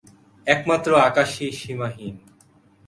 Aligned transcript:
একমাত্র 0.47 0.89
আকাশই 1.09 1.51
সীমাহীন। 1.59 2.15